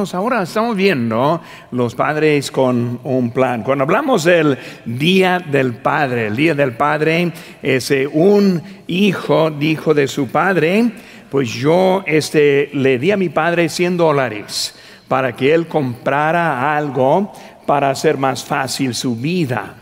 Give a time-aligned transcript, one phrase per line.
[0.00, 1.42] Ahora estamos viendo
[1.72, 3.62] los padres con un plan.
[3.62, 7.30] Cuando hablamos del Día del Padre, el Día del Padre
[7.62, 10.90] es eh, un hijo dijo de su padre,
[11.30, 14.74] pues yo este, le di a mi padre 100 dólares
[15.06, 17.30] para que él comprara algo
[17.66, 19.79] para hacer más fácil su vida.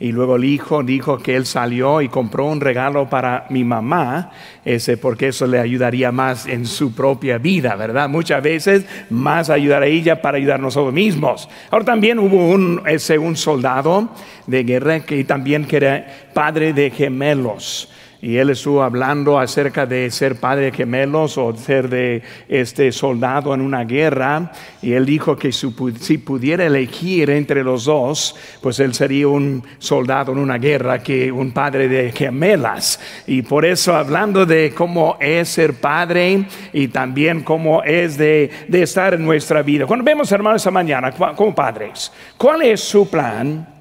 [0.00, 4.30] Y luego el hijo dijo que él salió y compró un regalo para mi mamá,
[4.64, 8.08] ese, porque eso le ayudaría más en su propia vida, ¿verdad?
[8.08, 11.48] Muchas veces más ayudar a ella para ayudar a nosotros mismos.
[11.70, 14.08] Ahora también hubo un, ese, un soldado
[14.46, 20.36] de guerra que también era padre de gemelos y él estuvo hablando acerca de ser
[20.36, 26.18] padre gemelos o ser de este soldado en una guerra y él dijo que si
[26.18, 31.52] pudiera elegir entre los dos pues él sería un soldado en una guerra que un
[31.52, 37.82] padre de gemelas y por eso hablando de cómo es ser padre y también cómo
[37.82, 42.62] es de, de estar en nuestra vida cuando vemos hermanos esta mañana como padres ¿cuál
[42.62, 43.78] es su plan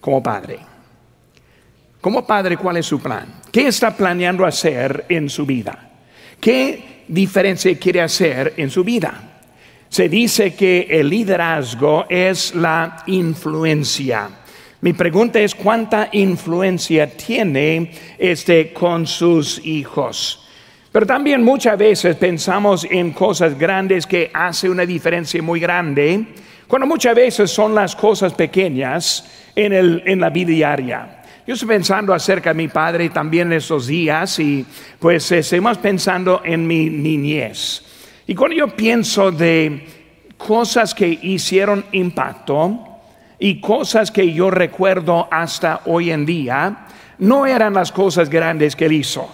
[0.00, 0.58] como padre?
[2.00, 3.39] Como padre, ¿cuál es su plan?
[3.50, 5.90] ¿Qué está planeando hacer en su vida?
[6.38, 9.12] ¿Qué diferencia quiere hacer en su vida?
[9.88, 14.30] Se dice que el liderazgo es la influencia.
[14.82, 20.46] Mi pregunta es cuánta influencia tiene este con sus hijos.
[20.92, 26.24] Pero también muchas veces pensamos en cosas grandes que hacen una diferencia muy grande,
[26.68, 31.19] cuando muchas veces son las cosas pequeñas en, en la vida diaria.
[31.50, 34.64] Yo estoy pensando acerca de mi padre también en estos días y
[35.00, 37.82] pues estamos pensando en mi niñez.
[38.28, 39.84] Y cuando yo pienso de
[40.38, 42.78] cosas que hicieron impacto
[43.36, 46.86] y cosas que yo recuerdo hasta hoy en día,
[47.18, 49.28] no eran las cosas grandes que él hizo,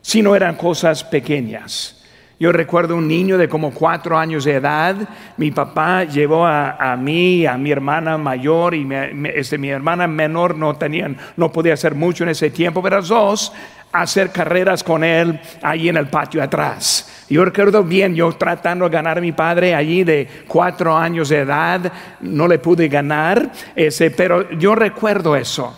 [0.00, 1.99] sino eran cosas pequeñas.
[2.40, 4.96] Yo recuerdo un niño de como cuatro años de edad.
[5.36, 8.88] Mi papá llevó a, mí, a mi hermana mayor y
[9.34, 13.08] este, mi hermana menor no tenían, no podía hacer mucho en ese tiempo, pero los
[13.08, 13.52] dos
[13.92, 17.26] a hacer carreras con él ahí en el patio atrás.
[17.28, 21.40] Yo recuerdo bien, yo tratando de ganar a mi padre allí de cuatro años de
[21.40, 25.74] edad, no le pude ganar, ese, pero yo recuerdo eso.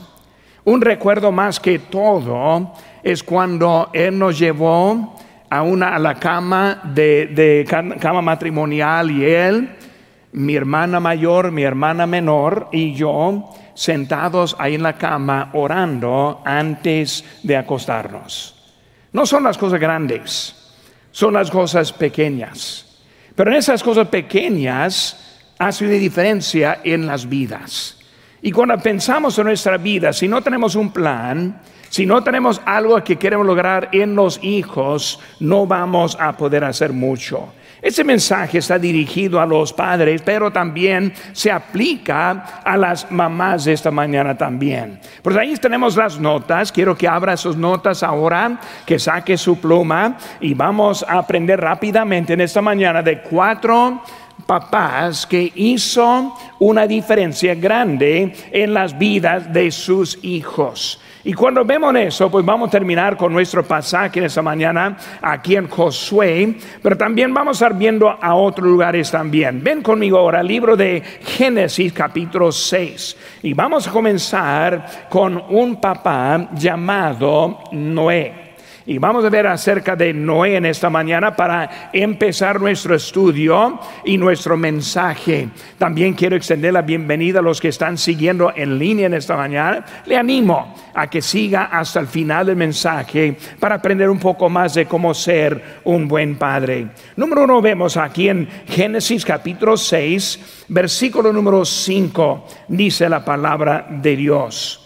[0.62, 2.72] Un recuerdo más que todo
[3.03, 5.16] es cuando él nos llevó
[5.52, 7.66] a, una, a la cama de,
[8.00, 9.68] cama matrimonial y él,
[10.32, 17.22] mi hermana mayor, mi hermana menor y yo sentados ahí en la cama orando antes
[17.42, 18.72] de acostarnos.
[19.12, 20.56] No son las cosas grandes,
[21.10, 23.02] son las cosas pequeñas.
[23.34, 27.98] Pero en esas cosas pequeñas hace una diferencia en las vidas.
[28.41, 31.60] Y cuando pensamos en nuestra vida, si no tenemos un plan,
[31.92, 36.91] si no tenemos algo que queremos lograr en los hijos, no vamos a poder hacer
[36.91, 37.53] mucho.
[37.82, 43.75] Ese mensaje está dirigido a los padres, pero también se aplica a las mamás de
[43.75, 45.00] esta mañana también.
[45.20, 46.72] Pues ahí tenemos las notas.
[46.72, 52.32] Quiero que abra sus notas ahora, que saque su pluma y vamos a aprender rápidamente
[52.32, 54.00] en esta mañana de cuatro
[54.47, 60.98] papás que hizo una diferencia grande en las vidas de sus hijos.
[61.25, 65.55] Y cuando vemos eso, pues vamos a terminar con nuestro pasaje en esta mañana aquí
[65.55, 69.62] en Josué, pero también vamos a estar viendo a otros lugares también.
[69.62, 76.49] Ven conmigo ahora libro de Génesis capítulo 6 y vamos a comenzar con un papá
[76.55, 78.41] llamado Noé.
[78.84, 84.19] Y vamos a ver acerca de Noé en esta mañana para empezar nuestro estudio y
[84.19, 85.48] nuestro mensaje.
[85.78, 89.84] También quiero extender la bienvenida a los que están siguiendo en línea en esta mañana.
[90.06, 94.75] Le animo a que siga hasta el final del mensaje para aprender un poco más
[94.75, 96.88] de cómo ser un buen padre.
[97.15, 104.16] Número uno, vemos aquí en Génesis capítulo 6, versículo número 5, dice la palabra de
[104.16, 104.78] Dios.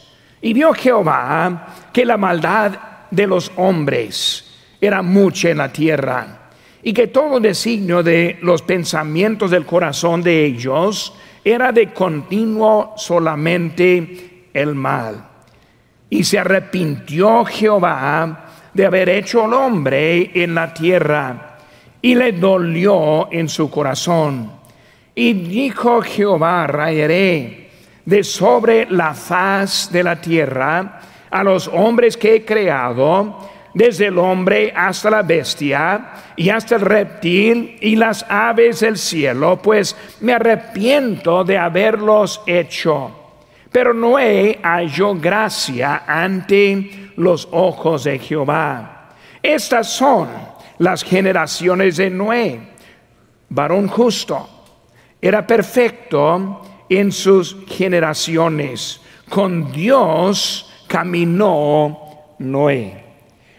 [0.43, 2.73] Y vio Jehová que la maldad
[3.11, 4.47] de los hombres
[4.81, 6.51] era mucha en la tierra
[6.83, 11.13] y que todo designio de los pensamientos del corazón de ellos
[11.45, 15.27] era de continuo solamente el mal.
[16.09, 21.59] Y se arrepintió Jehová de haber hecho al hombre en la tierra
[22.01, 24.53] y le dolió en su corazón.
[25.15, 27.71] Y dijo Jehová, raeré
[28.05, 30.96] de sobre la faz de la tierra
[31.31, 33.39] a los hombres que he creado,
[33.77, 39.61] desde el hombre hasta la bestia y hasta el reptil y las aves del cielo,
[39.63, 43.11] pues me arrepiento de haberlos hecho.
[43.71, 49.11] Pero Noé halló gracia ante los ojos de Jehová.
[49.43, 50.29] Estas son
[50.79, 52.61] las generaciones de Noé.
[53.51, 54.49] varón justo,
[55.21, 59.03] era perfecto en sus generaciones.
[59.29, 63.05] Con Dios caminó Noé.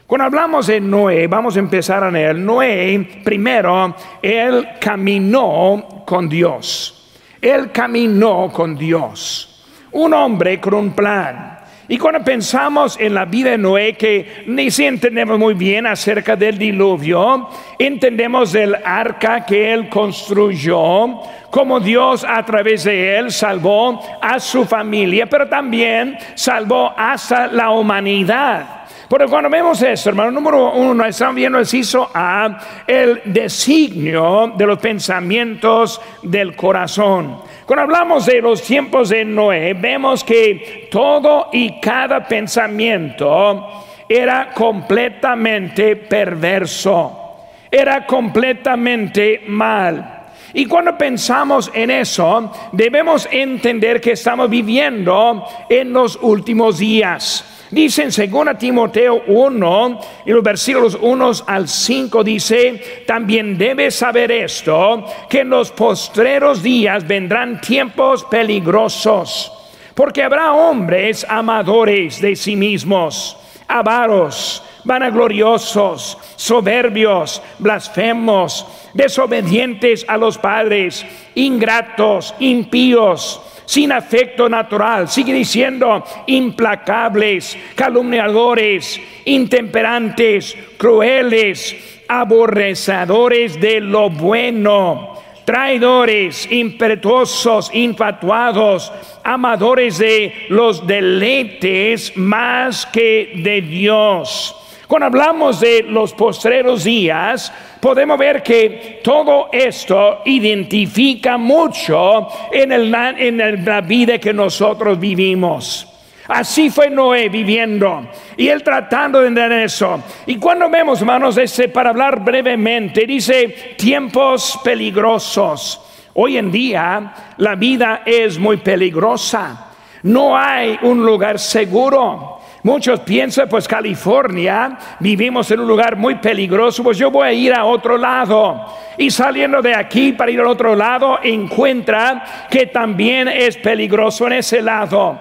[0.06, 2.38] Cuando hablamos de Noé, vamos a empezar a leer.
[2.38, 7.14] Noé, primero, él caminó con Dios.
[7.42, 9.66] Él caminó con Dios.
[9.92, 11.57] Un hombre con un plan.
[11.90, 16.36] Y cuando pensamos en la vida de Noé, que ni si entendemos muy bien acerca
[16.36, 17.50] del diluvio,
[17.80, 24.66] entendemos del arca que él construyó, como Dios a través de él salvó a su
[24.66, 28.77] familia, pero también salvó hasta la humanidad.
[29.08, 34.80] Porque cuando vemos eso, hermano, número uno, estamos viendo hizo a el designio de los
[34.80, 37.38] pensamientos del corazón.
[37.66, 45.96] Cuando hablamos de los tiempos de Noé, vemos que todo y cada pensamiento era completamente
[45.96, 47.36] perverso,
[47.72, 50.16] era completamente mal.
[50.54, 57.57] Y cuando pensamos en eso, debemos entender que estamos viviendo en los últimos días.
[57.70, 64.32] Dice en 2 Timoteo 1, y los versículos 1 al 5 dice, también debes saber
[64.32, 69.52] esto, que en los postreros días vendrán tiempos peligrosos,
[69.94, 73.36] porque habrá hombres amadores de sí mismos,
[73.68, 81.06] avaros, vanagloriosos, soberbios, blasfemos, desobedientes a los padres,
[81.36, 91.76] ingratos, impíos sin afecto natural, sigue diciendo implacables, calumniadores, intemperantes, crueles,
[92.08, 98.90] aborrecedores de lo bueno, traidores, impetuosos, infatuados,
[99.22, 104.56] amadores de los deleites más que de Dios.
[104.88, 107.52] Cuando hablamos de los postreros días,
[107.82, 115.94] podemos ver que todo esto identifica mucho en, el, en la vida que nosotros vivimos.
[116.30, 118.08] Así fue Noé viviendo
[118.38, 120.02] y él tratando de entender eso.
[120.26, 125.82] Y cuando vemos, hermanos, ese, para hablar brevemente, dice tiempos peligrosos.
[126.14, 129.68] Hoy en día la vida es muy peligrosa.
[130.04, 132.37] No hay un lugar seguro.
[132.68, 137.54] Muchos piensan, pues California, vivimos en un lugar muy peligroso, pues yo voy a ir
[137.54, 138.66] a otro lado.
[138.98, 144.34] Y saliendo de aquí para ir al otro lado, encuentra que también es peligroso en
[144.34, 145.18] ese lado.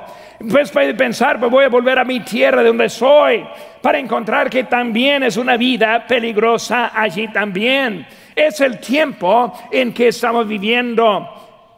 [0.50, 3.44] Pues puede pensar, pues voy a volver a mi tierra de donde soy,
[3.80, 8.08] para encontrar que también es una vida peligrosa allí también.
[8.34, 11.28] Es el tiempo en que estamos viviendo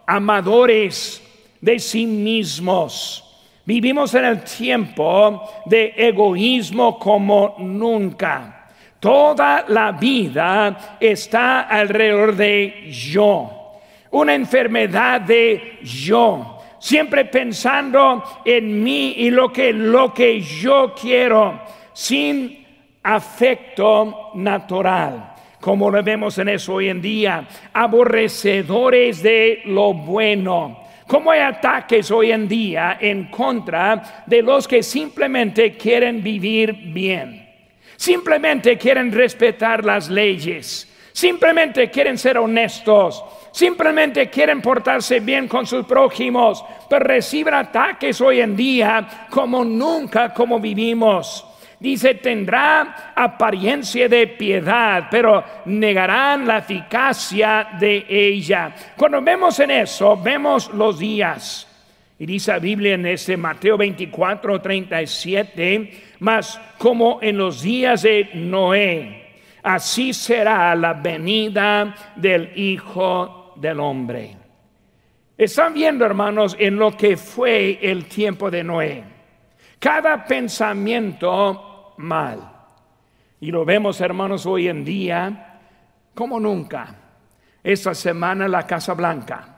[0.06, 1.22] amadores
[1.60, 3.27] de sí mismos
[3.68, 8.66] Vivimos en el tiempo de egoísmo como nunca.
[8.98, 13.74] Toda la vida está alrededor de yo.
[14.12, 16.56] Una enfermedad de yo.
[16.78, 21.60] Siempre pensando en mí y lo que, lo que yo quiero,
[21.92, 22.64] sin
[23.02, 31.30] afecto natural como lo vemos en eso hoy en día, aborrecedores de lo bueno ¿Cómo
[31.30, 37.48] hay ataques hoy en día en contra de los que simplemente quieren vivir bien?
[37.96, 40.86] Simplemente quieren respetar las leyes.
[41.10, 43.24] Simplemente quieren ser honestos.
[43.52, 46.62] Simplemente quieren portarse bien con sus prójimos.
[46.90, 51.47] Pero reciben ataques hoy en día como nunca como vivimos.
[51.80, 58.74] Dice, tendrá apariencia de piedad, pero negarán la eficacia de ella.
[58.96, 61.66] Cuando vemos en eso, vemos los días.
[62.18, 68.30] Y dice la Biblia en este Mateo 24, 37, más como en los días de
[68.34, 74.36] Noé, así será la venida del Hijo del Hombre.
[75.36, 79.04] Están viendo, hermanos, en lo que fue el tiempo de Noé.
[79.78, 81.67] Cada pensamiento
[81.98, 82.52] mal.
[83.40, 85.60] Y lo vemos, hermanos, hoy en día
[86.14, 86.94] como nunca.
[87.62, 89.56] Esta semana la Casa Blanca.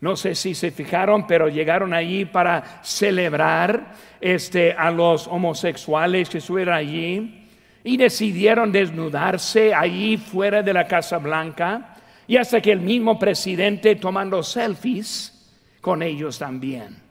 [0.00, 6.38] No sé si se fijaron, pero llegaron allí para celebrar este, a los homosexuales que
[6.38, 7.48] estuvieron allí
[7.84, 13.96] y decidieron desnudarse allí fuera de la Casa Blanca y hasta que el mismo presidente
[13.96, 17.02] tomando selfies con ellos también.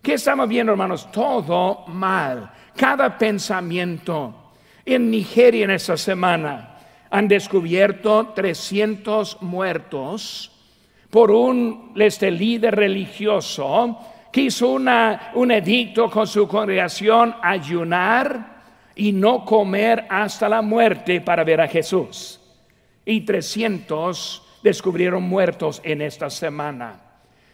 [0.00, 1.10] ¿Qué estamos viendo, hermanos?
[1.12, 4.52] Todo mal cada pensamiento.
[4.86, 6.76] En Nigeria en esta semana
[7.10, 10.50] han descubierto 300 muertos
[11.10, 13.98] por un este, líder religioso
[14.32, 18.58] que hizo una, un edicto con su congregación ayunar
[18.94, 22.40] y no comer hasta la muerte para ver a Jesús.
[23.04, 27.00] Y 300 descubrieron muertos en esta semana.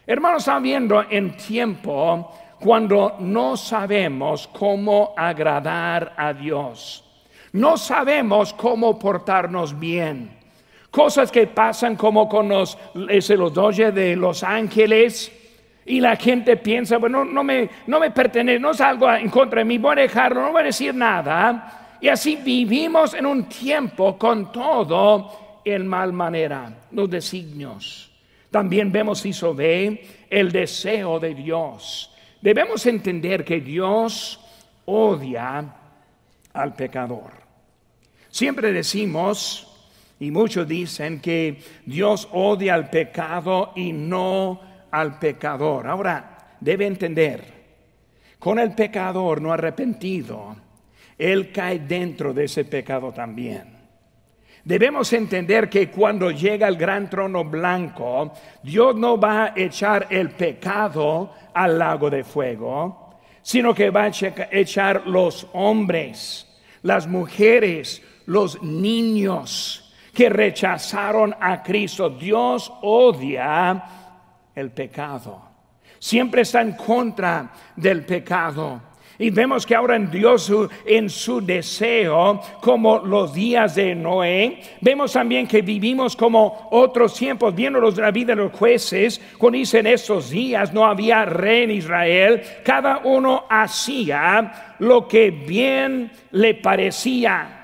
[0.06, 2.30] Hermanos, estamos viendo en tiempo
[2.64, 7.04] cuando no sabemos cómo agradar a Dios.
[7.52, 10.30] No sabemos cómo portarnos bien.
[10.90, 15.30] Cosas que pasan como con los, los doyes de Los Ángeles.
[15.84, 19.58] Y la gente piensa, bueno, no me, no me pertenece, no es algo en contra
[19.58, 21.98] de mí, voy a dejarlo, no voy a decir nada.
[22.00, 28.10] Y así vivimos en un tiempo con todo en mal manera, los designios.
[28.50, 32.10] También vemos, se ve, el deseo de Dios
[32.44, 34.38] Debemos entender que Dios
[34.84, 35.64] odia
[36.52, 37.32] al pecador.
[38.28, 39.66] Siempre decimos,
[40.20, 44.60] y muchos dicen que Dios odia al pecado y no
[44.90, 45.86] al pecador.
[45.86, 47.50] Ahora, debe entender,
[48.38, 50.54] con el pecador no arrepentido,
[51.16, 53.73] Él cae dentro de ese pecado también.
[54.64, 60.30] Debemos entender que cuando llega el gran trono blanco, Dios no va a echar el
[60.30, 64.12] pecado al lago de fuego, sino que va a
[64.50, 66.46] echar los hombres,
[66.80, 72.08] las mujeres, los niños que rechazaron a Cristo.
[72.08, 73.84] Dios odia
[74.54, 75.42] el pecado.
[75.98, 78.80] Siempre está en contra del pecado.
[79.18, 80.52] Y vemos que ahora en Dios,
[80.84, 87.54] en su deseo, como los días de Noé, vemos también que vivimos como otros tiempos,
[87.54, 92.42] viendo la vida de los jueces, cuando dicen estos días no había rey en Israel,
[92.64, 97.60] cada uno hacía lo que bien le parecía.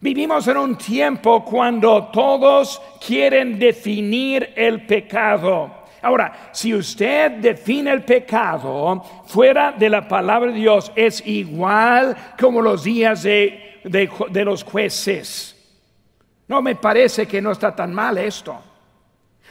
[0.00, 5.83] Vivimos en un tiempo cuando todos quieren definir el pecado.
[6.04, 12.60] Ahora, si usted define el pecado fuera de la palabra de Dios, es igual como
[12.60, 15.56] los días de, de, los jueces.
[16.46, 18.54] No me parece que no está tan mal esto.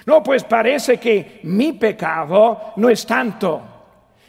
[0.06, 3.73] No, pues parece que mi pecado no es tanto.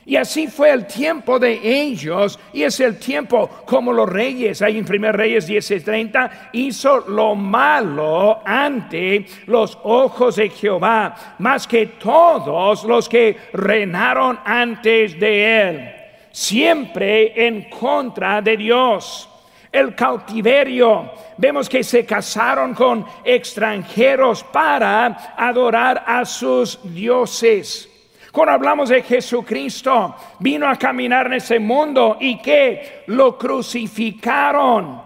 [0.06, 4.76] Y así fue el tiempo de ellos y es el tiempo como los reyes, ahí
[4.76, 12.84] en 1 Reyes 16:30, hizo lo malo ante los ojos de Jehová, más que todos
[12.84, 15.94] los que reinaron antes de él,
[16.30, 19.30] siempre en contra de Dios.
[19.72, 27.90] El cautiverio, vemos que se casaron con extranjeros para adorar a sus dioses
[28.34, 35.00] cuando hablamos de Jesucristo, vino a caminar en ese mundo y que lo crucificaron.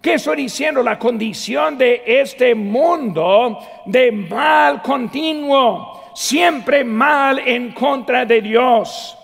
[0.00, 0.82] ¿Qué estoy diciendo?
[0.82, 9.14] La condición de este mundo de mal continuo, siempre mal en contra de Dios.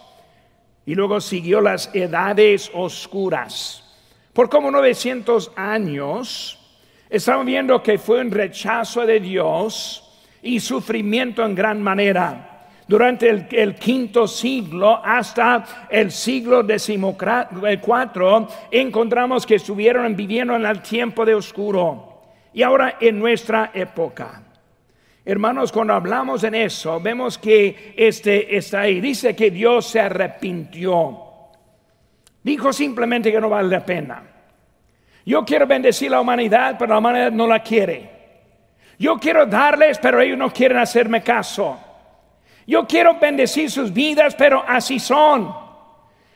[0.84, 3.82] Y luego siguió las edades oscuras.
[4.34, 6.58] Por como 900 años,
[7.08, 12.52] estamos viendo que fue un rechazo de Dios y sufrimiento en gran manera
[12.88, 21.24] durante el, quinto siglo hasta el siglo decimocuatro, encontramos que estuvieron viviendo en el tiempo
[21.24, 22.22] de oscuro.
[22.52, 24.42] Y ahora en nuestra época.
[25.24, 29.00] Hermanos, cuando hablamos en eso, vemos que este está ahí.
[29.00, 31.24] Dice que Dios se arrepintió.
[32.44, 34.22] Dijo simplemente que no vale la pena.
[35.24, 38.08] Yo quiero bendecir la humanidad, pero la humanidad no la quiere.
[38.96, 41.80] Yo quiero darles, pero ellos no quieren hacerme caso.
[42.66, 45.66] Yo quiero bendecir sus vidas, pero así son.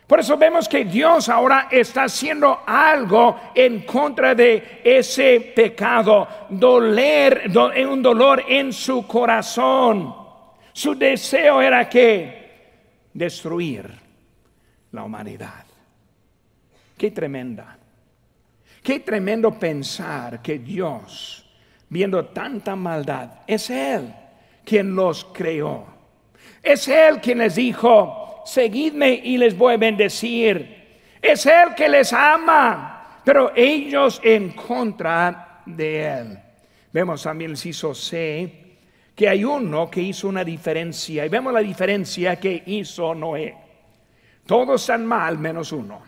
[0.07, 7.49] Por eso vemos que Dios ahora está haciendo algo en contra de ese pecado, doler,
[7.89, 10.13] un dolor en su corazón.
[10.73, 12.41] Su deseo era que
[13.13, 13.89] destruir
[14.93, 15.65] la humanidad.
[16.97, 17.79] Qué tremenda.
[18.83, 21.49] Qué tremendo pensar que Dios,
[21.89, 24.13] viendo tanta maldad, es Él
[24.65, 26.00] quien los creó.
[26.63, 30.81] Es Él quien les dijo, seguidme y les voy a bendecir.
[31.21, 36.39] Es Él que les ama, pero ellos en contra de Él.
[36.93, 38.61] Vemos también el hizo C
[39.15, 43.55] que hay uno que hizo una diferencia y vemos la diferencia que hizo Noé.
[44.47, 46.01] Todos están mal menos uno.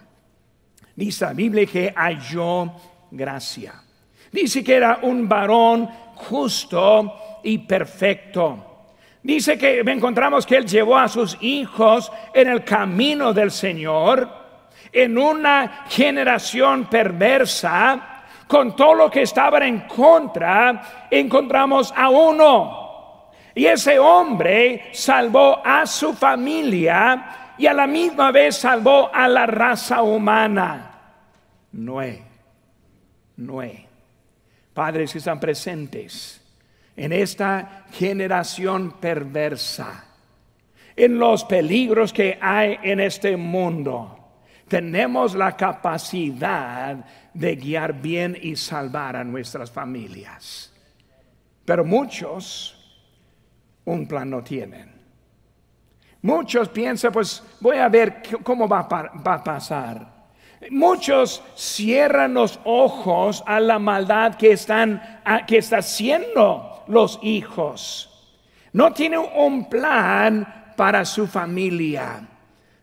[0.97, 2.73] Dice la Biblia que halló
[3.11, 3.75] gracia.
[4.31, 8.72] Dice que era un varón justo y perfecto.
[9.23, 14.29] Dice que encontramos que él llevó a sus hijos en el camino del Señor,
[14.93, 23.31] en una generación perversa, con todo lo que estaba en contra, encontramos a uno.
[23.55, 29.47] Y ese hombre salvó a su familia y a la misma vez salvó a la
[29.47, 30.99] raza humana.
[31.73, 32.23] Noé,
[33.37, 33.87] Noé.
[34.75, 36.42] Padres que están presentes
[36.97, 40.05] en esta generación perversa,
[40.95, 44.19] en los peligros que hay en este mundo,
[44.69, 50.73] tenemos la capacidad de guiar bien y salvar a nuestras familias.
[51.65, 52.79] Pero muchos
[53.85, 54.93] un plan no tienen.
[56.23, 60.07] Muchos piensan, pues voy a ver cómo va, a pasar.
[60.71, 68.09] Muchos cierran los ojos a la maldad que están que está haciendo los hijos.
[68.73, 72.29] No tienen un plan para su familia.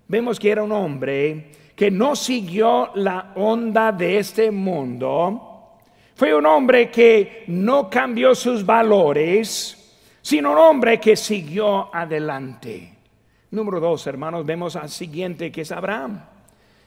[0.07, 5.77] Vemos que era un hombre que no siguió la onda de este mundo.
[6.15, 12.93] Fue un hombre que no cambió sus valores, sino un hombre que siguió adelante.
[13.51, 16.21] Número dos, hermanos, vemos al siguiente que es Abraham.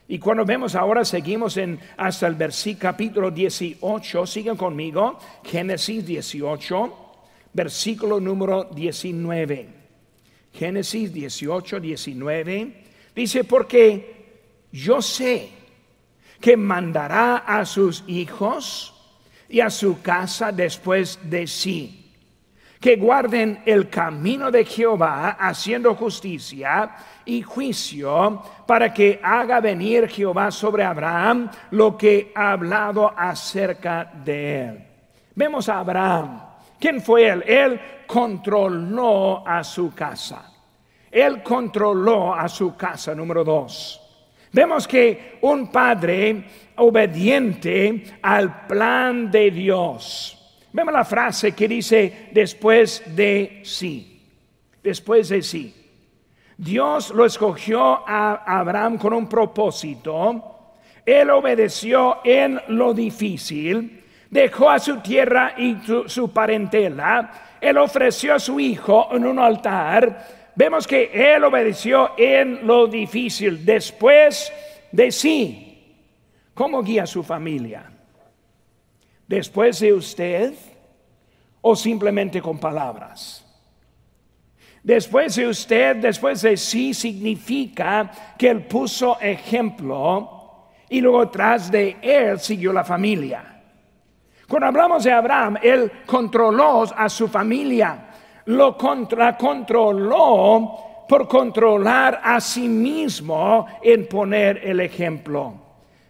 [0.07, 7.02] Y cuando vemos ahora, seguimos en hasta el versículo capítulo 18, sigan conmigo, Génesis 18,
[7.53, 9.69] versículo número 19.
[10.53, 12.83] Génesis 18, 19,
[13.15, 14.25] dice, porque
[14.71, 15.49] yo sé
[16.39, 18.93] que mandará a sus hijos
[19.49, 22.03] y a su casa después de sí
[22.83, 26.91] que guarden el camino de Jehová haciendo justicia
[27.23, 34.61] y juicio para que haga venir Jehová sobre Abraham lo que ha hablado acerca de
[34.61, 34.87] él.
[35.33, 36.52] Vemos a Abraham.
[36.83, 37.43] ¿Quién fue él?
[37.47, 40.51] Él controló a su casa.
[41.09, 44.01] Él controló a su casa, número dos.
[44.51, 46.43] Vemos que un padre
[46.75, 50.39] obediente al plan de Dios
[50.73, 54.19] Vemos la frase que dice después de sí.
[54.83, 55.73] Después de sí.
[56.57, 60.71] Dios lo escogió a Abraham con un propósito.
[61.05, 64.02] Él obedeció en lo difícil.
[64.33, 67.31] Dejó a su tierra y su, parentela.
[67.61, 70.51] Él ofreció a su hijo en un altar.
[70.55, 73.63] Vemos que él obedeció en lo difícil.
[73.63, 74.51] Después
[74.91, 75.69] de sí.
[76.55, 77.91] ¿Cómo guía a su familia?
[79.27, 80.53] después de usted
[81.61, 83.39] o simplemente con palabras?
[84.81, 91.97] Después de usted, después de sí, significa que él puso ejemplo y luego tras de
[92.01, 93.52] él siguió la familia.
[94.53, 98.05] Cuando hablamos de Abraham, él controló a su familia,
[98.45, 105.55] lo contra, controló por controlar a sí mismo en poner el ejemplo.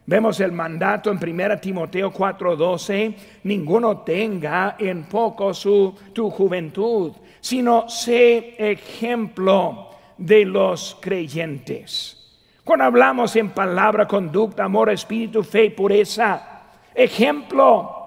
[0.05, 7.87] Vemos el mandato en 1 Timoteo 4:12, ninguno tenga en poco su tu juventud, sino
[7.87, 12.41] sé ejemplo de los creyentes.
[12.61, 18.02] Cuando hablamos en palabra, conducta, amor, espíritu, fe, pureza, ejemplo,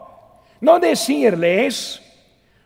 [0.60, 2.02] no decirles,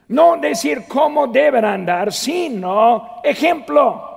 [0.09, 4.09] no decir cómo deben andar, sino ejemplo.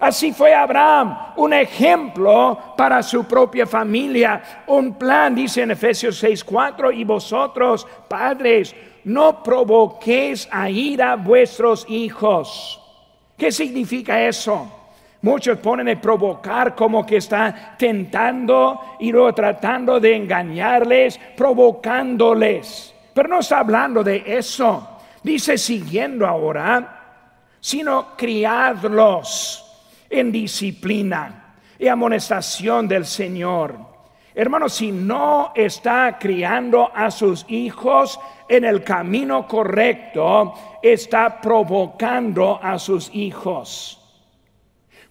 [0.00, 6.92] Así fue Abraham, un ejemplo para su propia familia, un plan, dice en Efesios 6:4,
[6.92, 12.80] y vosotros, padres, no provoquéis a ira vuestros hijos.
[13.36, 14.70] ¿Qué significa eso?
[15.22, 22.94] Muchos ponen el provocar como que está tentando y luego tratando de engañarles, provocándoles.
[23.18, 25.00] Pero no está hablando de eso.
[25.24, 33.76] Dice siguiendo ahora, sino criadlos en disciplina y amonestación del Señor.
[34.32, 42.78] Hermanos, si no está criando a sus hijos en el camino correcto, está provocando a
[42.78, 44.00] sus hijos.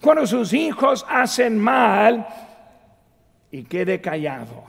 [0.00, 2.26] Cuando sus hijos hacen mal
[3.50, 4.64] y quede callado,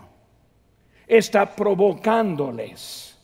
[1.08, 3.16] está provocándoles.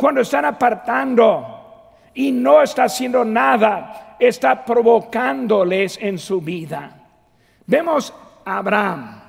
[0.00, 6.96] Cuando están apartando y no está haciendo nada, está provocándoles en su vida.
[7.66, 8.10] Vemos
[8.46, 9.20] a Abraham.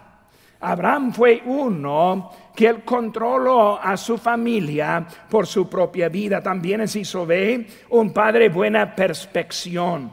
[0.62, 6.41] Abraham fue uno que él controló a su familia por su propia vida.
[6.41, 10.10] También es ve un padre buena perspección.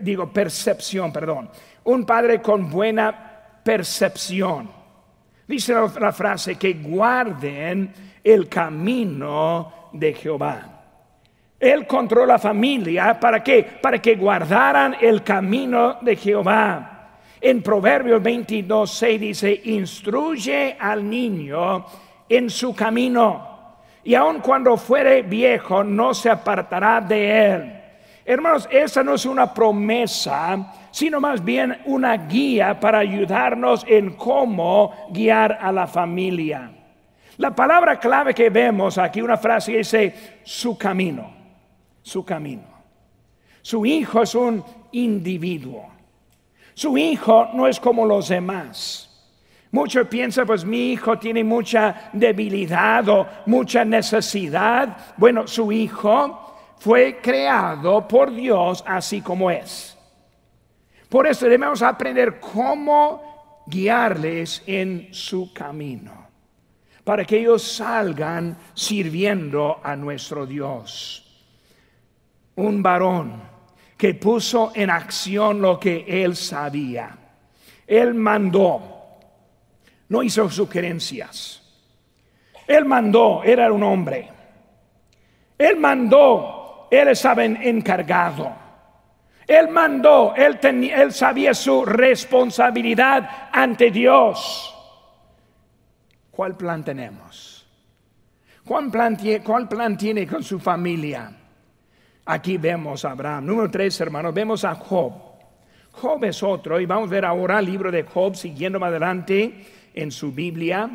[0.00, 1.50] digo percepción, perdón.
[1.84, 4.77] Un padre con buena percepción.
[5.48, 7.90] Dice la frase que guarden
[8.22, 10.60] el camino de Jehová.
[11.58, 13.18] Él controla la familia.
[13.18, 13.62] ¿Para qué?
[13.80, 16.94] Para que guardaran el camino de Jehová.
[17.40, 21.86] En Proverbios 22, 6 dice, instruye al niño
[22.28, 23.78] en su camino.
[24.04, 27.77] Y aun cuando fuere viejo, no se apartará de él.
[28.30, 35.08] Hermanos, esa no es una promesa, sino más bien una guía para ayudarnos en cómo
[35.10, 36.70] guiar a la familia.
[37.38, 41.38] La palabra clave que vemos aquí, una frase dice, su camino
[42.08, 42.64] su camino.
[43.62, 45.86] Su hijo es un individuo.
[46.74, 49.04] Su hijo no es como los demás.
[49.70, 54.96] Muchos piensan, pues mi hijo tiene mucha debilidad o mucha necesidad.
[55.18, 59.96] Bueno, su hijo fue creado por Dios así como es.
[61.08, 66.28] Por eso debemos aprender cómo guiarles en su camino,
[67.04, 71.24] para que ellos salgan sirviendo a nuestro Dios.
[72.56, 73.42] Un varón
[73.96, 77.16] que puso en acción lo que él sabía.
[77.86, 78.98] Él mandó
[80.08, 81.62] no hizo sugerencias.
[82.66, 84.28] Él mandó, era un hombre.
[85.56, 86.57] Él mandó,
[86.90, 88.52] él estaba encargado.
[89.46, 94.74] Él mandó, él, él sabía su responsabilidad ante Dios.
[96.30, 97.66] ¿Cuál plan tenemos?
[98.64, 101.32] ¿Cuál plan, ¿Cuál plan tiene con su familia?
[102.26, 103.46] Aquí vemos a Abraham.
[103.46, 105.14] Número tres, hermanos, vemos a Job.
[105.92, 109.66] Job es otro, y vamos a ver ahora el libro de Job siguiendo más adelante
[109.94, 110.88] en su Biblia,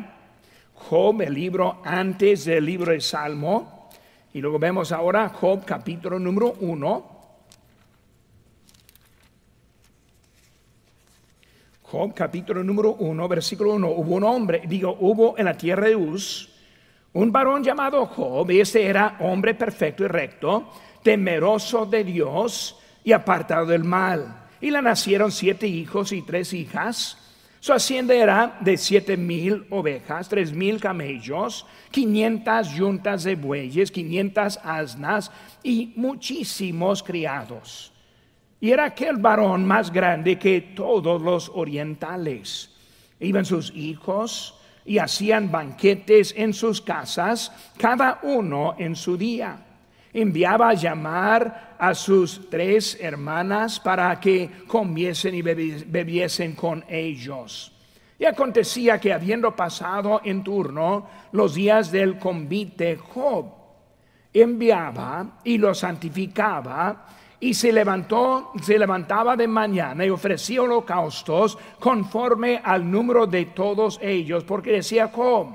[0.74, 3.73] Job, el libro antes del libro de Salmo,
[4.34, 7.14] y luego vemos ahora Job capítulo número uno.
[11.82, 13.90] Job capítulo número uno, versículo uno.
[13.90, 16.50] Hubo un hombre, digo, hubo en la tierra de Uz
[17.12, 20.68] un varón llamado Job, y este era hombre perfecto y recto,
[21.04, 24.46] temeroso de Dios y apartado del mal.
[24.60, 27.23] Y le nacieron siete hijos y tres hijas.
[27.64, 34.60] Su hacienda era de siete mil ovejas, tres mil camellos, quinientas yuntas de bueyes, quinientas
[34.62, 35.30] asnas
[35.62, 37.90] y muchísimos criados.
[38.60, 42.70] Y era aquel varón más grande que todos los orientales.
[43.18, 49.73] Iban sus hijos y hacían banquetes en sus casas, cada uno en su día
[50.14, 57.72] enviaba a llamar a sus tres hermanas para que comiesen y bebiesen con ellos.
[58.18, 63.46] Y acontecía que habiendo pasado en turno los días del convite, Job
[64.32, 67.06] enviaba y lo santificaba
[67.40, 73.98] y se levantó, se levantaba de mañana y ofrecía holocaustos conforme al número de todos
[74.00, 75.48] ellos, porque decía Job,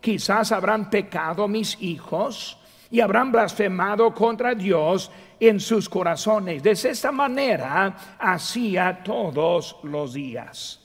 [0.00, 2.61] quizás habrán pecado mis hijos
[2.92, 6.62] y habrán blasfemado contra Dios en sus corazones.
[6.62, 10.78] De esta manera hacía todos los días.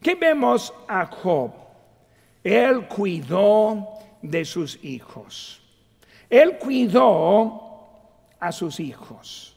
[0.00, 1.50] ¿Qué vemos a Job?
[2.44, 3.88] Él cuidó
[4.22, 5.60] de sus hijos.
[6.30, 7.88] Él cuidó
[8.38, 9.56] a sus hijos.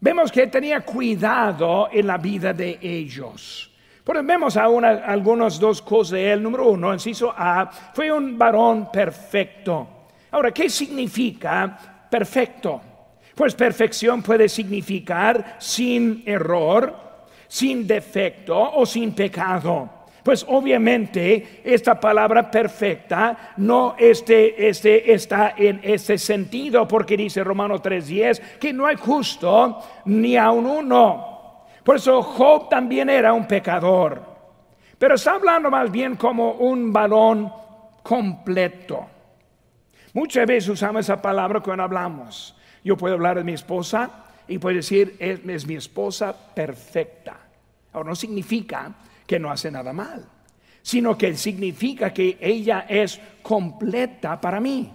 [0.00, 3.70] Vemos que tenía cuidado en la vida de ellos.
[4.02, 6.42] Pero vemos aún algunas dos cosas de él.
[6.42, 9.95] Número uno, inciso A, fue un varón perfecto.
[10.30, 12.80] Ahora, ¿qué significa perfecto?
[13.34, 16.94] Pues perfección puede significar sin error,
[17.48, 19.90] sin defecto o sin pecado.
[20.22, 27.80] Pues obviamente esta palabra perfecta no este, este, está en este sentido porque dice Romanos
[27.80, 31.66] 3:10 que no hay justo ni a un uno.
[31.84, 34.20] Por eso Job también era un pecador.
[34.98, 37.52] Pero está hablando más bien como un varón
[38.02, 39.06] completo.
[40.16, 42.56] Muchas veces usamos esa palabra cuando hablamos.
[42.82, 47.36] Yo puedo hablar de mi esposa y puedo decir, es, mi esposa perfecta.
[47.92, 48.94] Ahora, no significa
[49.26, 50.24] que no hace nada mal,
[50.80, 54.90] sino que significa que ella es completa para mí.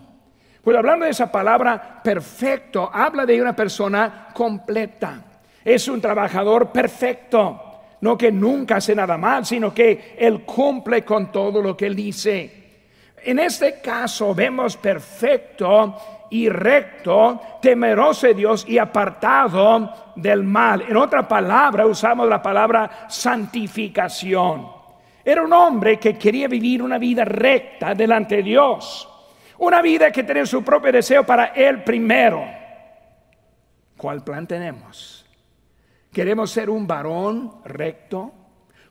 [0.63, 5.23] Pues hablando de esa palabra perfecto, habla de una persona completa.
[5.63, 7.61] Es un trabajador perfecto,
[8.01, 11.95] no que nunca hace nada mal, sino que él cumple con todo lo que él
[11.95, 12.60] dice.
[13.23, 20.81] En este caso vemos perfecto y recto, temeroso de Dios y apartado del mal.
[20.87, 24.67] En otra palabra, usamos la palabra santificación.
[25.23, 29.07] Era un hombre que quería vivir una vida recta delante de Dios.
[29.59, 32.43] Una vida que tenía su propio deseo para él primero.
[33.97, 35.23] ¿Cuál plan tenemos?
[36.11, 38.31] Queremos ser un varón recto,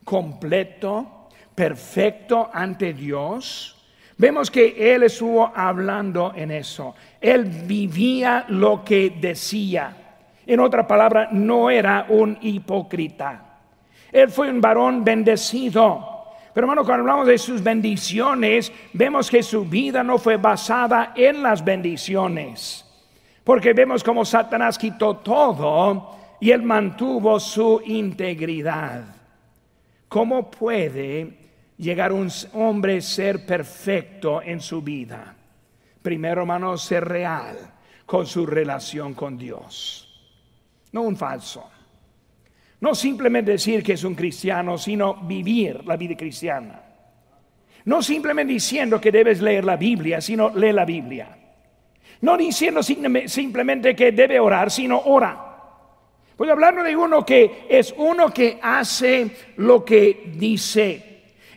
[0.05, 3.80] completo, perfecto ante Dios
[4.21, 6.95] Vemos que él estuvo hablando en eso.
[7.19, 9.97] Él vivía lo que decía.
[10.47, 13.61] En otra palabra, no era un hipócrita.
[14.13, 16.27] Él fue un varón bendecido.
[16.53, 21.43] Pero hermano, cuando hablamos de sus bendiciones, vemos que su vida no fue basada en
[21.43, 22.85] las bendiciones.
[23.43, 29.03] Porque vemos como Satanás quitó todo y él mantuvo su integridad.
[30.11, 31.40] ¿Cómo puede
[31.81, 35.35] llegar un hombre ser perfecto en su vida.
[36.03, 37.57] Primero, hermano, ser real.
[38.07, 40.09] con su relación con Dios.
[40.91, 41.71] No un falso.
[42.81, 46.83] No simplemente decir que es un cristiano, sino vivir la vida cristiana.
[47.85, 51.39] No simplemente diciendo que debes leer la Biblia, sino lee la Biblia.
[52.23, 55.47] No diciendo simplemente que debe orar, sino ora.
[56.37, 61.10] Pues hablando de uno que es uno que hace lo que dice.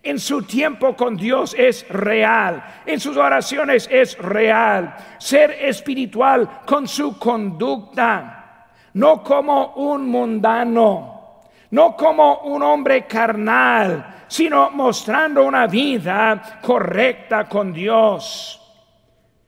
[0.05, 2.61] En su tiempo con Dios es real.
[2.85, 4.93] En sus oraciones es real.
[5.17, 8.67] Ser espiritual con su conducta.
[8.95, 11.39] No como un mundano.
[11.71, 14.25] No como un hombre carnal.
[14.27, 18.59] Sino mostrando una vida correcta con Dios.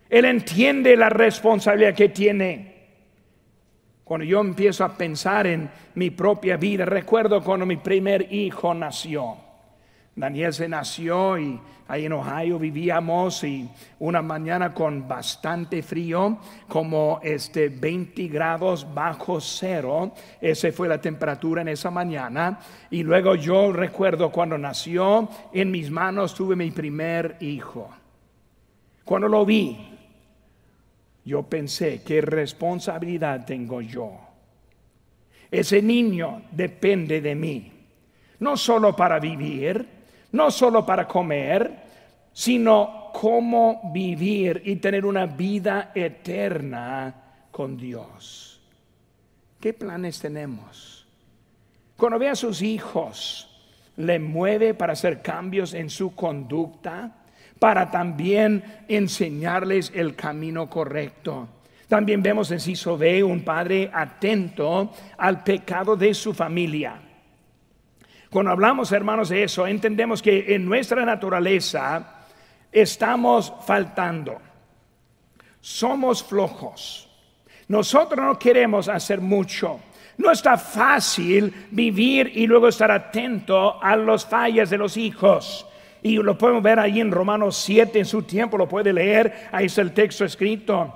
[0.10, 2.76] Él entiende la responsabilidad que tiene.
[4.06, 9.45] Cuando yo empiezo a pensar en mi propia vida, recuerdo cuando mi primer hijo nació.
[10.16, 16.38] Daniel se nació y ahí en Ohio vivíamos y una mañana con bastante frío,
[16.70, 22.60] como este 20 grados bajo cero, esa fue la temperatura en esa mañana.
[22.90, 27.90] Y luego yo recuerdo cuando nació, en mis manos tuve mi primer hijo.
[29.04, 29.78] Cuando lo vi,
[31.26, 34.14] yo pensé, ¿qué responsabilidad tengo yo?
[35.52, 37.72] Ese niño depende de mí,
[38.40, 39.95] no solo para vivir,
[40.36, 41.72] no solo para comer,
[42.34, 47.14] sino cómo vivir y tener una vida eterna
[47.52, 48.62] con Dios.
[49.60, 51.08] ¿Qué planes tenemos?
[51.96, 53.50] Cuando ve a sus hijos,
[53.96, 57.22] ¿le mueve para hacer cambios en su conducta?
[57.60, 61.48] para también enseñarles el camino correcto.
[61.88, 67.00] También vemos en Ciso B un padre atento al pecado de su familia.
[68.36, 72.26] Cuando hablamos, hermanos, de eso, entendemos que en nuestra naturaleza
[72.70, 74.42] estamos faltando.
[75.62, 77.10] Somos flojos.
[77.70, 79.80] Nosotros no queremos hacer mucho.
[80.18, 85.66] No está fácil vivir y luego estar atento a los fallas de los hijos.
[86.04, 89.68] Y lo podemos ver ahí en Romanos 7 en su tiempo, lo puede leer, ahí
[89.68, 90.94] está el texto escrito.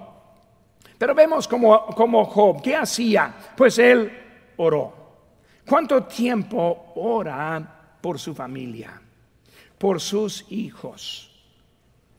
[0.98, 3.34] Pero vemos como, como Job, ¿qué hacía?
[3.56, 4.12] Pues él
[4.58, 4.99] oró.
[5.70, 7.62] ¿Cuánto tiempo ora
[8.02, 9.00] por su familia?
[9.78, 11.30] Por sus hijos.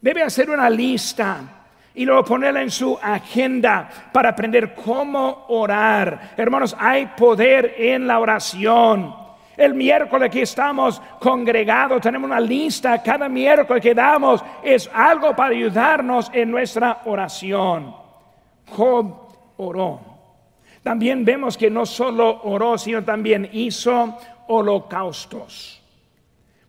[0.01, 6.35] Debe hacer una lista y luego ponerla en su agenda para aprender cómo orar.
[6.37, 9.17] Hermanos, hay poder en la oración.
[9.57, 15.57] El miércoles que estamos congregados, tenemos una lista, cada miércoles que damos es algo para
[15.57, 17.97] ayudarnos en nuestra oración.
[18.69, 19.13] Job
[19.57, 20.10] oró.
[20.83, 24.16] También vemos que no solo oró, sino también hizo
[24.49, 25.81] holocaustos.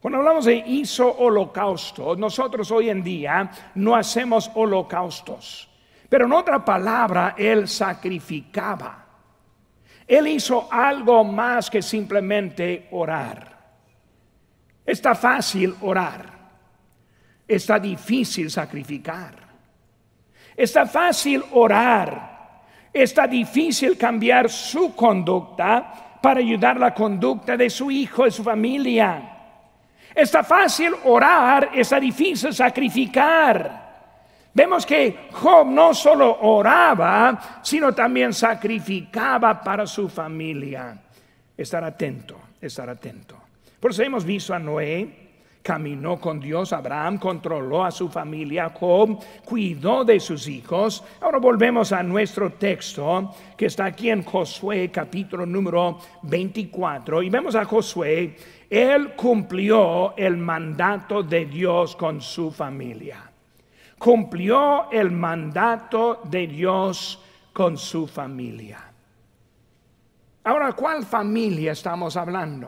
[0.02, 5.70] Cuando hablamos de hizo holocaustos, nosotros hoy en día no hacemos holocaustos.
[6.10, 9.06] Pero en otra palabra, él sacrificaba.
[10.08, 13.60] Él hizo algo más que simplemente orar.
[14.86, 16.26] Está fácil orar.
[17.48, 19.36] Está difícil sacrificar.
[20.58, 22.31] Está fácil orar.
[22.94, 29.38] Está difícil cambiar su conducta para ayudar la conducta de su hijo y su familia.
[30.14, 33.82] Está fácil orar, está difícil sacrificar.
[34.54, 40.98] Vemos que Job no solo oraba, sino también sacrificaba para su familia.
[41.56, 43.38] Estar atento, estar atento.
[43.80, 45.21] Por eso hemos visto a Noé,
[45.62, 51.04] caminó con Dios, Abraham controló a su familia, Job cuidó de sus hijos.
[51.20, 57.56] Ahora volvemos a nuestro texto que está aquí en Josué capítulo número 24 y vemos
[57.56, 58.36] a Josué,
[58.70, 63.32] él cumplió el mandato de Dios con su familia
[64.02, 67.20] cumplió el mandato de Dios
[67.54, 68.80] con su familia.
[70.44, 72.68] Ahora, ¿cuál familia estamos hablando?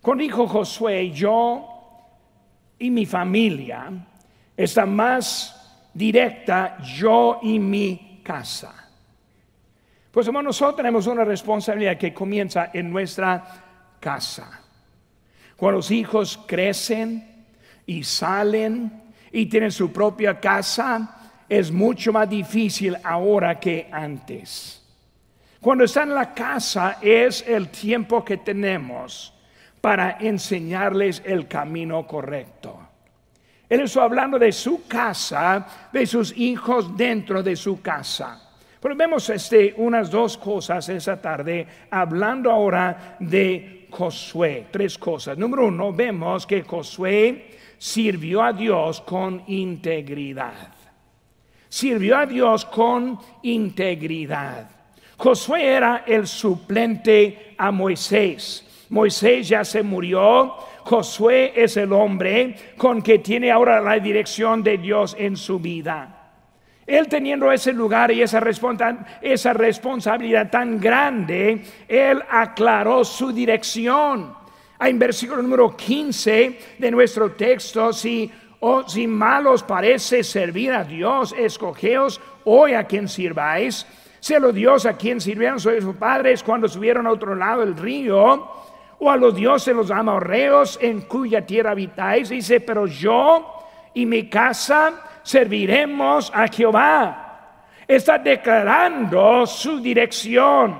[0.00, 1.73] Con hijo Josué, yo
[2.78, 3.90] y mi familia
[4.56, 8.84] está más directa yo y mi casa.
[10.10, 14.60] Pues hermano, nosotros tenemos una responsabilidad que comienza en nuestra casa.
[15.56, 17.46] Cuando los hijos crecen
[17.86, 24.82] y salen y tienen su propia casa, es mucho más difícil ahora que antes.
[25.60, 29.33] Cuando están en la casa es el tiempo que tenemos
[29.84, 32.78] para enseñarles el camino correcto.
[33.68, 38.50] Él está hablando de su casa, de sus hijos dentro de su casa.
[38.80, 44.68] Pero vemos este, unas dos cosas esa tarde, hablando ahora de Josué.
[44.70, 45.36] Tres cosas.
[45.36, 50.72] Número uno, vemos que Josué sirvió a Dios con integridad.
[51.68, 54.66] sirvió a Dios con integridad.
[55.18, 58.63] Josué era el suplente a Moisés.
[58.90, 60.54] Moisés ya se murió.
[60.84, 66.20] Josué es el hombre con que tiene ahora la dirección de Dios en su vida.
[66.86, 74.34] Él teniendo ese lugar y esa, responsabilidad tan grande, él aclaró su dirección.
[74.78, 81.34] En versículo número 15 de nuestro texto, si, o si malos parece servir a Dios,
[81.38, 83.86] escogeos hoy a quien sirváis.
[84.40, 88.48] Lo Dios a quien sirvieron sus padres cuando subieron a otro lado del río,
[89.04, 92.30] o a los dioses los amorreos en cuya tierra habitáis.
[92.30, 93.54] Dice, pero yo
[93.92, 97.66] y mi casa serviremos a Jehová.
[97.86, 100.78] Está declarando su dirección.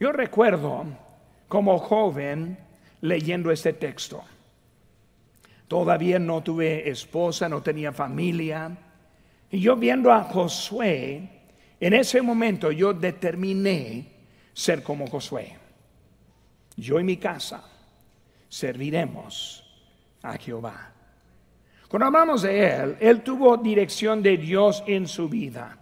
[0.00, 0.86] Yo recuerdo
[1.48, 2.58] como joven
[3.02, 4.24] leyendo este texto.
[5.68, 8.74] Todavía no tuve esposa, no tenía familia.
[9.50, 11.28] Y yo viendo a Josué,
[11.78, 14.13] en ese momento yo determiné
[14.54, 15.58] ser como Josué.
[16.76, 17.64] Yo y mi casa
[18.48, 19.62] serviremos
[20.22, 20.92] a Jehová.
[21.88, 25.78] Cuando hablamos de Él, Él tuvo dirección de Dios en su vida.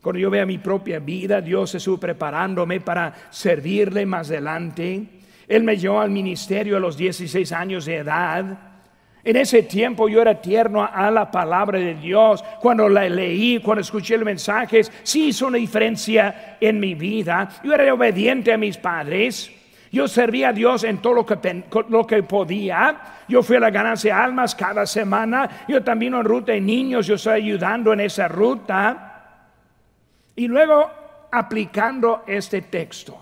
[0.00, 5.06] Cuando yo veo mi propia vida, Dios estuvo preparándome para servirle más adelante.
[5.46, 8.71] Él me llevó al ministerio a los 16 años de edad.
[9.24, 12.42] En ese tiempo yo era tierno a la palabra de Dios.
[12.60, 17.48] Cuando la leí, cuando escuché los mensajes, sí hizo una diferencia en mi vida.
[17.62, 19.52] Yo era obediente a mis padres.
[19.92, 23.00] Yo servía a Dios en todo lo que, podía.
[23.28, 25.66] Yo fui a la ganancia de almas cada semana.
[25.68, 29.50] Yo también en ruta de niños, yo estoy ayudando en esa ruta.
[30.34, 30.90] Y luego
[31.30, 33.20] aplicando este texto.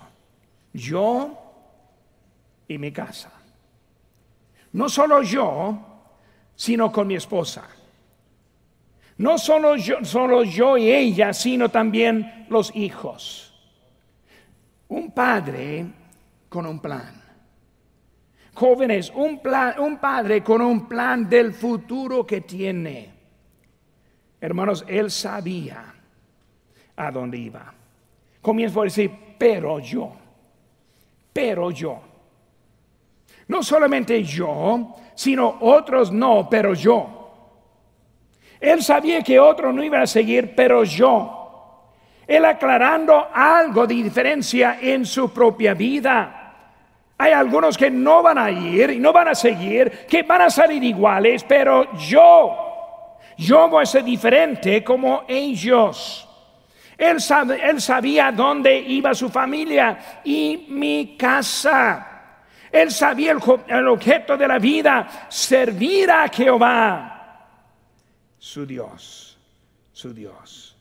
[0.73, 1.37] Yo
[2.67, 3.31] y mi casa.
[4.71, 5.90] No solo yo,
[6.55, 7.67] sino con mi esposa.
[9.17, 13.53] No solo yo, solo yo y ella, sino también los hijos.
[14.87, 15.85] Un padre
[16.49, 17.21] con un plan.
[18.53, 23.09] Jóvenes, un, plan, un padre con un plan del futuro que tiene.
[24.41, 25.93] Hermanos, él sabía
[26.95, 27.73] a dónde iba.
[28.41, 30.13] Comienzo a decir, pero yo,
[31.31, 32.01] pero yo.
[33.47, 37.29] No solamente yo, sino otros no, pero yo.
[38.59, 41.91] Él sabía que otros no iban a seguir, pero yo.
[42.25, 46.55] Él aclarando algo de diferencia en su propia vida.
[47.19, 50.49] Hay algunos que no van a ir y no van a seguir, que van a
[50.49, 56.27] salir iguales, pero yo, yo voy a ser diferente como ellos.
[56.97, 57.17] Él,
[57.63, 62.10] él sabía dónde iba su familia y mi casa.
[62.71, 63.31] Él sabía
[63.67, 67.49] el, objeto de la vida, servir a Jehová,
[68.39, 69.37] su Dios,
[69.91, 70.75] su Dios.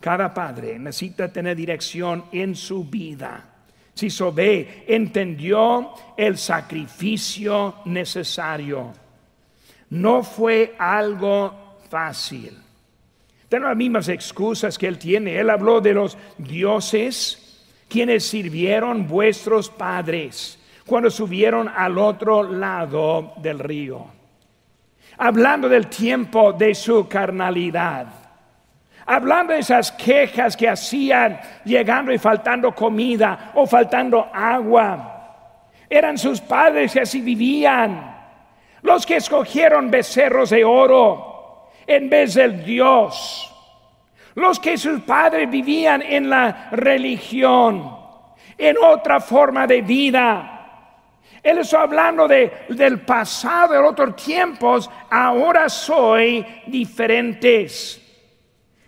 [0.00, 3.50] Cada padre necesita tener dirección en su vida.
[3.94, 8.92] Si Sobé entendió el sacrificio necesario.
[9.90, 12.58] No fue algo fácil.
[13.48, 15.38] Tiene las mismas excusas que él tiene.
[15.38, 23.58] Él habló de los dioses quienes sirvieron vuestros padres cuando subieron al otro lado del
[23.58, 24.06] río.
[25.18, 28.24] Hablando del tiempo de su carnalidad
[29.06, 35.10] hablando de esas quejas que hacían llegando y faltando comida o faltando agua.
[35.88, 38.12] Eran sus padres que así vivían.
[38.82, 43.50] Los que escogieron becerros de oro en vez del Dios.
[44.34, 47.96] Los que sus padres vivían en la religión,
[48.58, 50.53] en otra forma de vida.
[51.44, 54.90] Él está hablando de, del pasado, de otros tiempos.
[55.10, 58.00] Ahora soy diferentes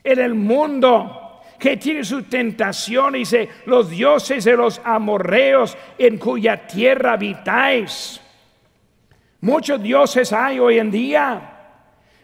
[0.03, 6.67] en el mundo que tiene su tentación, dice, los dioses de los amorreos en cuya
[6.67, 8.21] tierra habitáis.
[9.41, 11.53] Muchos dioses hay hoy en día,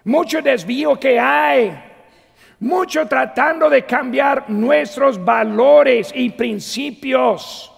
[0.04, 1.78] mucho desvío que hay,
[2.60, 7.71] mucho tratando de cambiar nuestros valores y principios.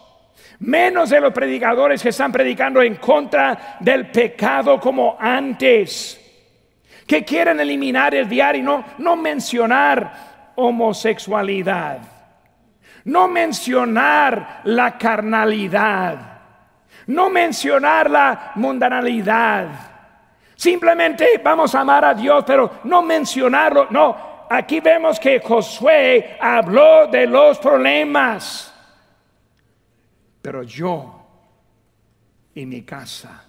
[0.61, 6.21] Menos de los predicadores que están predicando en contra del pecado como antes
[7.07, 11.99] que quieren eliminar el diario, no, no mencionar homosexualidad,
[13.05, 16.17] no mencionar la carnalidad,
[17.07, 19.67] no mencionar la mundanalidad.
[20.57, 23.89] Simplemente vamos a amar a Dios, pero no mencionarlo.
[23.91, 28.74] No, aquí vemos que Josué habló de los problemas.
[30.45, 31.25] Pero yo
[32.55, 33.47] y mi casa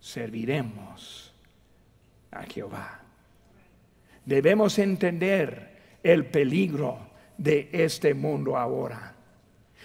[0.00, 1.32] serviremos
[2.32, 3.00] a Jehová.
[4.24, 6.98] Debemos entender el peligro
[7.38, 9.14] de este mundo ahora.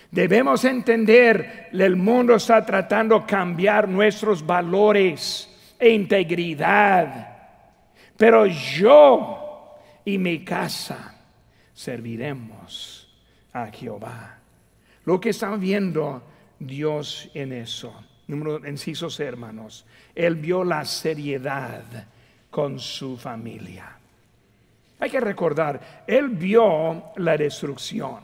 [0.09, 5.47] Debemos entender, el mundo está tratando de cambiar nuestros valores
[5.77, 7.37] e integridad.
[8.17, 11.13] Pero yo y mi casa
[11.71, 13.07] serviremos
[13.53, 14.38] a Jehová.
[15.09, 16.21] Lo que está viendo
[16.59, 17.91] Dios en eso.
[18.27, 19.83] Número incisos hermanos.
[20.13, 21.81] Él vio la seriedad
[22.51, 23.97] con su familia.
[24.99, 28.19] Hay que recordar, él vio la destrucción.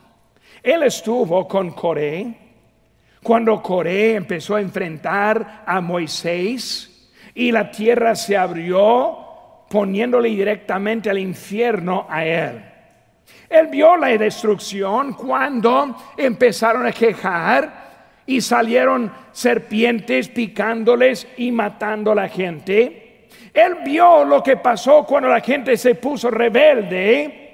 [0.62, 2.38] Él estuvo con Coré
[3.24, 9.18] cuando Coré empezó a enfrentar a Moisés y la tierra se abrió
[9.72, 12.75] poniéndole directamente al infierno a él.
[13.50, 17.86] Él vio la destrucción cuando empezaron a quejar
[18.26, 23.28] y salieron serpientes picándoles y matando a la gente.
[23.54, 27.46] Él vio lo que pasó cuando la gente se puso rebelde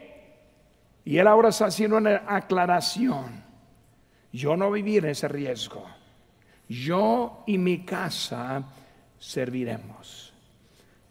[1.04, 3.44] y él ahora está haciendo una aclaración.
[4.32, 5.86] Yo no viví en ese riesgo.
[6.70, 8.64] Yo y mi casa
[9.20, 10.34] serviremos.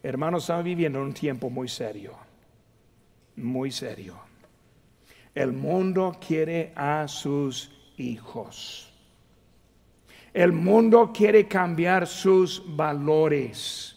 [0.01, 2.15] Hermanos, estamos viviendo en un tiempo muy serio.
[3.35, 4.30] Muy serio.
[5.33, 8.91] El mundo quiere a sus hijos.
[10.33, 13.95] El mundo quiere cambiar sus valores.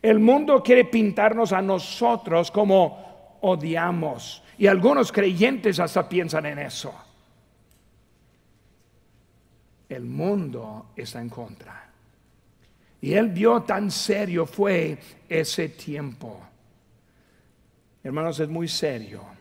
[0.00, 6.94] El mundo quiere pintarnos a nosotros como odiamos y algunos creyentes hasta piensan en eso.
[9.88, 11.90] El mundo está en contra.
[13.00, 14.98] Y él vio tan serio fue
[15.28, 16.40] ese tiempo.
[18.02, 19.33] Hermanos, es muy serio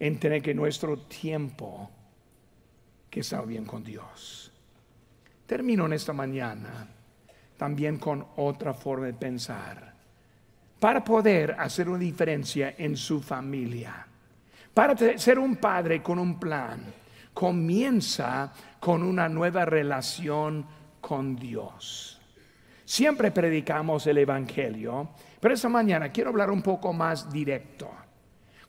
[0.00, 1.90] entender que nuestro tiempo
[3.10, 4.50] que está bien con Dios.
[5.46, 6.88] Termino en esta mañana
[7.56, 9.94] también con otra forma de pensar
[10.78, 14.06] para poder hacer una diferencia en su familia.
[14.72, 16.80] Para ser un padre con un plan,
[17.34, 20.64] comienza con una nueva relación
[21.00, 22.18] con Dios.
[22.84, 27.90] Siempre predicamos el Evangelio, pero esta mañana quiero hablar un poco más directo.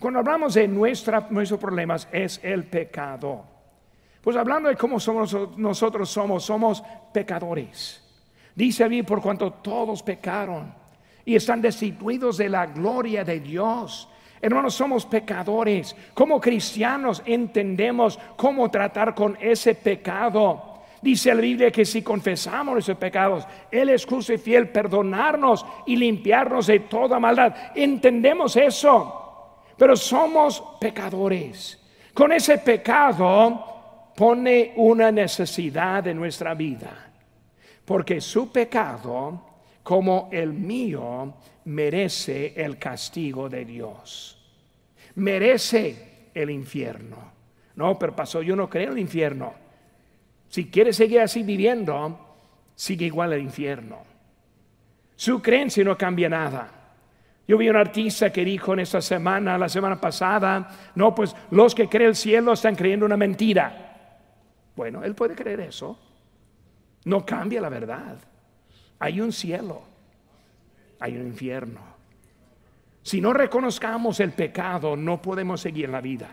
[0.02, 3.46] Cuando hablamos de nuestra, nuestros problemas es el pecado.
[4.22, 6.84] Pues hablando de cómo somos nosotros somos, somos
[7.14, 8.04] pecadores.
[8.54, 10.74] Dice mí por cuanto todos pecaron
[11.24, 14.10] y están destituidos de la gloria de Dios
[14.42, 15.96] Hermanos, somos pecadores.
[16.16, 20.70] Como cristianos entendemos cómo tratar con ese pecado.
[21.02, 25.96] Dice la Biblia que si confesamos esos pecados, Él es justo y fiel perdonarnos y
[25.96, 27.56] limpiarnos de toda maldad.
[27.76, 29.21] Entendemos eso,
[29.82, 31.76] pero somos pecadores.
[32.14, 37.12] Con ese pecado pone una necesidad en nuestra vida,
[37.84, 39.44] porque su pecado,
[39.82, 41.34] como el mío,
[41.66, 44.38] merece el castigo de Dios.
[45.16, 47.18] Merece el infierno.
[47.76, 49.52] No, pero pasó, yo no creo en el infierno.
[50.48, 52.36] Si quiere seguir así viviendo,
[52.76, 53.98] sigue igual al infierno.
[55.16, 56.81] Su creencia no cambia nada.
[57.48, 61.76] Yo vi un artista que dijo en esta semana, la semana pasada, no, pues los
[61.76, 64.20] que creen el cielo están creyendo una mentira.
[64.76, 66.00] Bueno, él puede creer eso.
[67.06, 68.18] No cambia la verdad.
[69.00, 69.92] Hay un cielo
[71.02, 71.82] hay un infierno.
[73.02, 76.30] Si no reconozcamos el pecado, no podemos seguir la vida.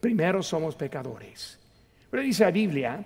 [0.00, 1.58] Primero somos pecadores.
[2.10, 3.04] Pero dice la Biblia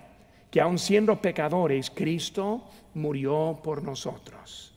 [0.51, 4.75] que aun siendo pecadores, Cristo murió por nosotros.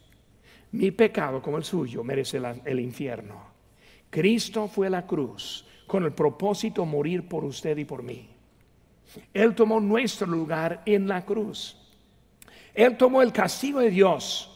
[0.72, 3.52] Mi pecado como el suyo merece el infierno.
[4.10, 8.28] Cristo fue a la cruz con el propósito de morir por usted y por mí.
[9.34, 11.76] Él tomó nuestro lugar en la cruz.
[12.74, 14.48] Él tomó el castigo de Dios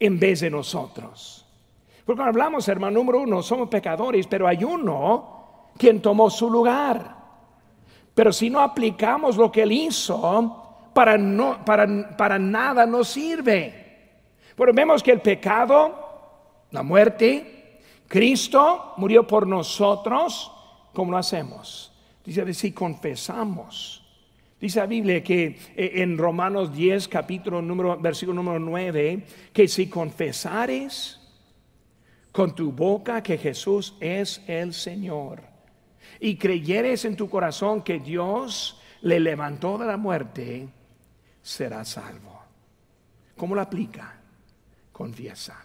[0.00, 1.46] en vez de nosotros.
[2.04, 7.16] Porque cuando hablamos, hermano, número uno, somos pecadores, pero hay uno quien tomó su lugar.
[8.14, 13.81] Pero si no aplicamos lo que él hizo, para, no, para, para nada nos sirve.
[14.62, 20.52] Pero vemos que el pecado, la muerte, Cristo murió por nosotros,
[20.92, 21.92] ¿cómo lo hacemos?
[22.24, 24.06] Dice, si confesamos
[24.60, 29.88] Dice la Biblia que eh, en Romanos 10, capítulo número, versículo número 9, que si
[29.88, 31.18] confesares
[32.30, 35.42] con tu boca que Jesús es el Señor
[36.20, 40.68] y creyeres en tu corazón que Dios le levantó de la muerte,
[41.42, 42.44] serás salvo.
[43.36, 44.21] ¿Cómo lo aplica?
[45.02, 45.56] Confiesa.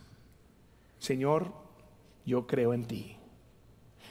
[0.98, 1.54] Señor,
[2.26, 3.16] yo creo en ti.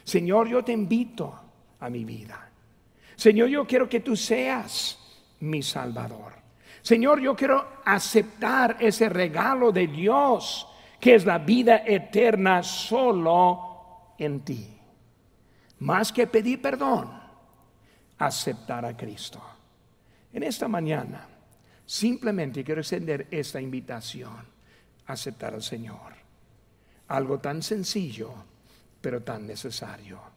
[0.05, 1.37] Señor, yo te invito
[1.81, 2.49] a mi vida.
[3.13, 4.97] Señor, yo quiero que tú seas
[5.41, 6.31] mi Salvador.
[6.81, 10.65] Señor, yo quiero aceptar ese regalo de Dios
[10.97, 14.79] que es la vida eterna solo en ti.
[15.79, 17.11] Más que pedir perdón,
[18.17, 19.43] aceptar a Cristo.
[20.31, 21.27] En esta mañana,
[21.85, 24.55] simplemente quiero extender esta invitación,
[25.07, 26.13] aceptar al Señor.
[27.07, 28.33] Algo tan sencillo,
[29.01, 30.19] pero tan necesario.